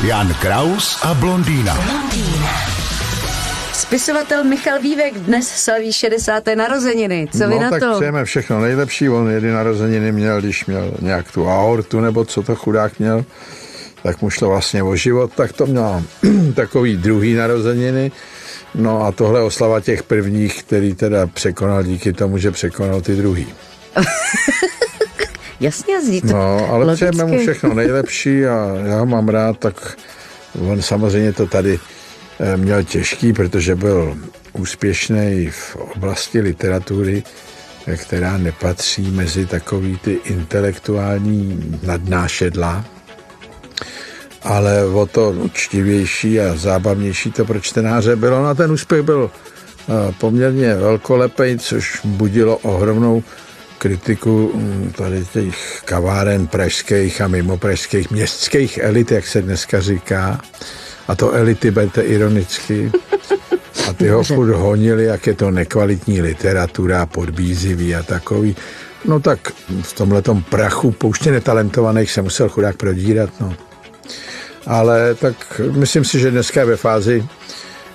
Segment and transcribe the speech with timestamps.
[0.00, 1.78] Jan Kraus a blondýna.
[3.72, 6.42] Spisovatel Michal Vívek dnes slaví 60.
[6.54, 7.28] narozeniny.
[7.32, 7.94] Co vy no, na tak to?
[7.94, 9.08] přejeme všechno nejlepší.
[9.08, 13.24] On jedy narozeniny měl, když měl nějak tu aortu, nebo co to chudák měl,
[14.02, 16.02] tak mu šlo vlastně o život, tak to měl
[16.54, 18.12] takový druhý narozeniny.
[18.74, 23.46] No a tohle oslava těch prvních, který teda překonal díky tomu, že překonal ty druhý.
[25.60, 27.06] Jasně, zní to No, ale logicky.
[27.10, 29.96] přejeme mu všechno nejlepší a já ho mám rád, tak
[30.70, 31.78] on samozřejmě to tady
[32.40, 34.16] eh, měl těžký, protože byl
[34.52, 37.22] úspěšný v oblasti literatury,
[37.86, 42.84] eh, která nepatří mezi takový ty intelektuální nadnášedla,
[44.42, 48.42] ale o to učtivější a zábavnější to pro čtenáře bylo.
[48.42, 53.22] No a ten úspěch byl eh, poměrně velkolepý, což budilo ohromnou
[53.80, 60.40] kritiku mm, tady těch kaváren pražských a mimo pražských městských elit, jak se dneska říká.
[61.08, 62.92] A to elity berte ironicky.
[63.88, 68.56] A ty ho furt honili, jak je to nekvalitní literatura, podbízivý a takový.
[69.04, 73.54] No tak v tomhletom prachu pouště netalentovaných se musel chudák prodírat, no.
[74.66, 77.24] Ale tak myslím si, že dneska je ve fázi,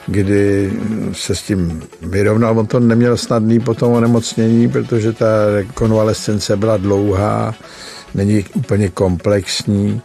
[0.07, 0.73] kdy
[1.13, 2.59] se s tím vyrovnal.
[2.59, 5.27] On to neměl snadný po tom onemocnění, protože ta
[5.73, 7.55] konvalescence byla dlouhá,
[8.13, 10.01] není úplně komplexní,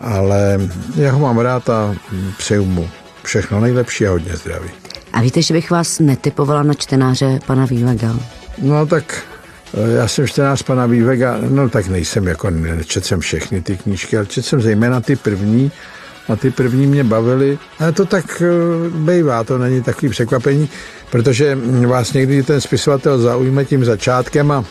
[0.00, 0.60] ale
[0.96, 1.94] já ho mám rád a
[2.38, 2.88] přeju mu
[3.22, 4.70] všechno nejlepší a hodně zdraví.
[5.12, 8.16] A víte, že bych vás netypovala na čtenáře pana Vívega?
[8.62, 9.22] No tak
[9.74, 14.16] eh, já jsem čtenář pana Vývega, no tak nejsem, jako nečetl jsem všechny ty knížky,
[14.16, 15.72] ale četl jsem zejména ty první
[16.28, 17.58] a ty první mě bavily.
[17.88, 20.68] A to tak eh, bývá, to není takový překvapení,
[21.10, 24.64] protože vás někdy ten spisovatel zaujme tím začátkem a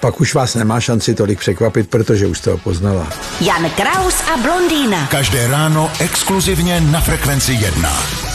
[0.00, 3.08] pak už vás nemá šanci tolik překvapit, protože už jste ho poznala.
[3.40, 5.06] Jan Kraus a blondýna.
[5.06, 8.31] Každé ráno exkluzivně na Frekvenci 1.